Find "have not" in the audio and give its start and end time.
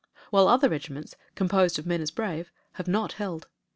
2.71-3.11